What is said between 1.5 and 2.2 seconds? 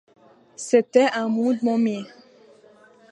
momie.